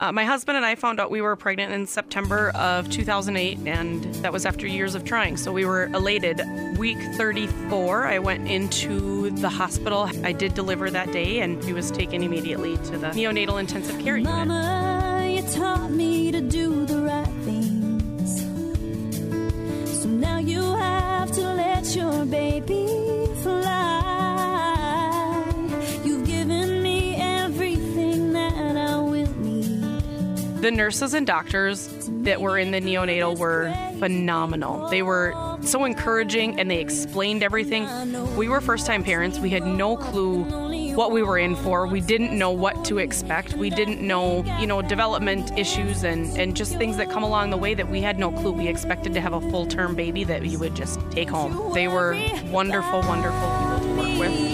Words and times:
Uh, 0.00 0.10
my 0.10 0.24
husband 0.24 0.56
and 0.56 0.64
I 0.64 0.76
found 0.76 0.98
out 0.98 1.10
we 1.10 1.20
were 1.20 1.36
pregnant 1.36 1.74
in 1.74 1.86
September 1.86 2.50
of 2.54 2.88
2008, 2.88 3.58
and 3.66 4.02
that 4.16 4.32
was 4.32 4.46
after 4.46 4.66
years 4.66 4.94
of 4.94 5.04
trying. 5.04 5.36
So 5.36 5.52
we 5.52 5.66
were 5.66 5.84
elated. 5.86 6.40
Week 6.78 6.96
34, 7.16 8.06
I 8.06 8.18
went 8.18 8.48
into 8.48 9.28
the 9.28 9.50
hospital. 9.50 10.08
I 10.24 10.32
did 10.32 10.54
deliver 10.54 10.88
that 10.90 11.12
day, 11.12 11.40
and 11.40 11.62
he 11.62 11.74
was 11.74 11.90
taken 11.90 12.22
immediately 12.22 12.78
to 12.78 12.96
the 12.96 13.08
neonatal 13.08 13.60
intensive 13.60 13.98
care 14.00 14.16
unit. 14.16 14.32
Mama, 14.32 15.10
The 30.60 30.70
nurses 30.70 31.14
and 31.14 31.26
doctors 31.26 31.88
that 32.22 32.42
were 32.42 32.58
in 32.58 32.70
the 32.70 32.80
neonatal 32.82 33.38
were 33.38 33.72
phenomenal. 33.98 34.88
They 34.88 35.02
were 35.02 35.32
so 35.62 35.84
encouraging 35.84 36.60
and 36.60 36.70
they 36.70 36.80
explained 36.80 37.42
everything. 37.42 37.88
We 38.36 38.48
were 38.48 38.60
first 38.60 38.86
time 38.86 39.02
parents. 39.02 39.38
We 39.38 39.48
had 39.48 39.64
no 39.64 39.96
clue 39.96 40.44
what 40.94 41.12
we 41.12 41.22
were 41.22 41.38
in 41.38 41.56
for. 41.56 41.86
We 41.86 42.02
didn't 42.02 42.36
know 42.36 42.50
what 42.50 42.84
to 42.86 42.98
expect. 42.98 43.54
We 43.54 43.70
didn't 43.70 44.02
know, 44.02 44.44
you 44.58 44.66
know, 44.66 44.82
development 44.82 45.58
issues 45.58 46.04
and, 46.04 46.36
and 46.38 46.54
just 46.54 46.76
things 46.76 46.98
that 46.98 47.10
come 47.10 47.22
along 47.22 47.50
the 47.50 47.56
way 47.56 47.72
that 47.72 47.88
we 47.88 48.02
had 48.02 48.18
no 48.18 48.30
clue. 48.30 48.52
We 48.52 48.68
expected 48.68 49.14
to 49.14 49.20
have 49.22 49.32
a 49.32 49.40
full 49.50 49.66
term 49.66 49.94
baby 49.94 50.24
that 50.24 50.42
we 50.42 50.58
would 50.58 50.74
just 50.74 51.00
take 51.10 51.30
home. 51.30 51.72
They 51.72 51.88
were 51.88 52.20
wonderful, 52.50 53.00
wonderful 53.00 53.40
people 53.40 53.80
to 53.80 53.96
work 53.96 54.18
with. 54.18 54.49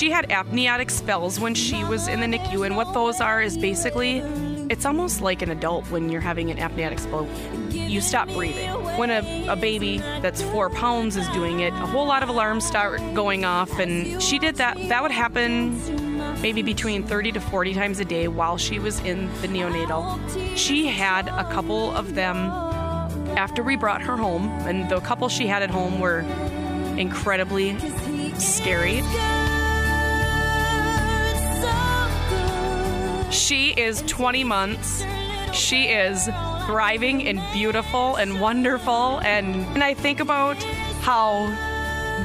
She 0.00 0.08
had 0.08 0.30
apneic 0.30 0.90
spells 0.90 1.38
when 1.38 1.54
she 1.54 1.84
was 1.84 2.08
in 2.08 2.20
the 2.20 2.26
NICU, 2.26 2.64
and 2.64 2.74
what 2.74 2.94
those 2.94 3.20
are 3.20 3.42
is 3.42 3.58
basically 3.58 4.20
it's 4.70 4.86
almost 4.86 5.20
like 5.20 5.42
an 5.42 5.50
adult 5.50 5.90
when 5.90 6.08
you're 6.08 6.22
having 6.22 6.50
an 6.50 6.56
apneic 6.56 6.98
spell. 6.98 7.28
You 7.70 8.00
stop 8.00 8.26
breathing. 8.28 8.70
When 8.96 9.10
a, 9.10 9.48
a 9.48 9.56
baby 9.56 9.98
that's 9.98 10.40
four 10.40 10.70
pounds 10.70 11.18
is 11.18 11.28
doing 11.34 11.60
it, 11.60 11.74
a 11.74 11.86
whole 11.86 12.06
lot 12.06 12.22
of 12.22 12.30
alarms 12.30 12.64
start 12.64 12.98
going 13.12 13.44
off, 13.44 13.78
and 13.78 14.22
she 14.22 14.38
did 14.38 14.56
that. 14.56 14.78
That 14.88 15.02
would 15.02 15.10
happen 15.10 16.40
maybe 16.40 16.62
between 16.62 17.02
30 17.02 17.32
to 17.32 17.40
40 17.42 17.74
times 17.74 18.00
a 18.00 18.04
day 18.06 18.26
while 18.26 18.56
she 18.56 18.78
was 18.78 19.00
in 19.00 19.26
the 19.42 19.48
neonatal. 19.48 20.56
She 20.56 20.86
had 20.86 21.28
a 21.28 21.44
couple 21.52 21.94
of 21.94 22.14
them 22.14 22.36
after 23.36 23.62
we 23.62 23.76
brought 23.76 24.00
her 24.00 24.16
home, 24.16 24.48
and 24.60 24.88
the 24.88 25.00
couple 25.00 25.28
she 25.28 25.46
had 25.46 25.62
at 25.62 25.68
home 25.68 26.00
were 26.00 26.20
incredibly 26.96 27.78
scary. 28.38 29.02
She 33.30 33.70
is 33.70 34.02
20 34.02 34.44
months. 34.44 35.04
She 35.52 35.84
is 35.84 36.24
thriving 36.66 37.26
and 37.26 37.40
beautiful 37.52 38.16
and 38.16 38.40
wonderful. 38.40 39.20
And, 39.20 39.56
and 39.74 39.84
I 39.84 39.94
think 39.94 40.20
about 40.20 40.56
how 41.02 41.46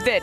that 0.05 0.21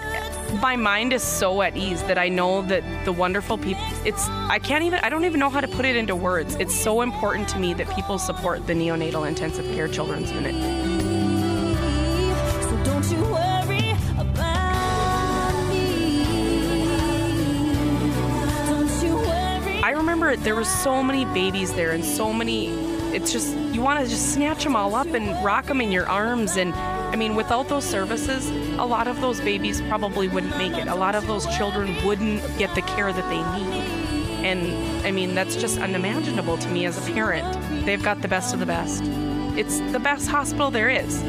my 0.60 0.76
mind 0.76 1.12
is 1.12 1.22
so 1.22 1.62
at 1.62 1.76
ease 1.76 2.02
that 2.04 2.18
I 2.18 2.28
know 2.28 2.62
that 2.62 2.82
the 3.04 3.12
wonderful 3.12 3.58
people, 3.58 3.82
it's, 4.04 4.28
I 4.28 4.58
can't 4.58 4.84
even, 4.84 4.98
I 5.02 5.08
don't 5.08 5.24
even 5.24 5.40
know 5.40 5.50
how 5.50 5.60
to 5.60 5.68
put 5.68 5.84
it 5.84 5.96
into 5.96 6.14
words. 6.14 6.56
It's 6.56 6.78
so 6.78 7.00
important 7.00 7.48
to 7.50 7.58
me 7.58 7.74
that 7.74 7.88
people 7.94 8.18
support 8.18 8.66
the 8.66 8.74
neonatal 8.74 9.26
intensive 9.26 9.64
care 9.74 9.88
children's 9.88 10.30
unit. 10.32 11.21
I 19.92 19.94
remember 19.94 20.36
there 20.36 20.54
was 20.54 20.70
so 20.70 21.02
many 21.02 21.26
babies 21.26 21.74
there 21.74 21.90
and 21.90 22.02
so 22.02 22.32
many 22.32 22.68
it's 23.14 23.30
just 23.30 23.54
you 23.74 23.82
want 23.82 24.02
to 24.02 24.10
just 24.10 24.32
snatch 24.32 24.64
them 24.64 24.74
all 24.74 24.94
up 24.94 25.08
and 25.08 25.44
rock 25.44 25.66
them 25.66 25.82
in 25.82 25.92
your 25.92 26.06
arms 26.06 26.56
and 26.56 26.72
I 26.72 27.16
mean 27.16 27.36
without 27.36 27.68
those 27.68 27.84
services 27.84 28.48
a 28.78 28.86
lot 28.86 29.06
of 29.06 29.20
those 29.20 29.38
babies 29.42 29.82
probably 29.82 30.28
wouldn't 30.28 30.56
make 30.56 30.72
it. 30.72 30.88
A 30.88 30.94
lot 30.94 31.14
of 31.14 31.26
those 31.26 31.44
children 31.58 31.94
wouldn't 32.06 32.40
get 32.56 32.74
the 32.74 32.80
care 32.80 33.12
that 33.12 33.28
they 33.28 33.42
need. 33.60 33.84
And 34.46 35.06
I 35.06 35.10
mean 35.10 35.34
that's 35.34 35.56
just 35.56 35.78
unimaginable 35.78 36.56
to 36.56 36.68
me 36.70 36.86
as 36.86 36.96
a 36.96 37.12
parent. 37.12 37.84
They've 37.84 38.02
got 38.02 38.22
the 38.22 38.28
best 38.28 38.54
of 38.54 38.60
the 38.60 38.66
best. 38.66 39.02
It's 39.58 39.78
the 39.92 40.00
best 40.00 40.26
hospital 40.26 40.70
there 40.70 40.88
is. 40.88 41.22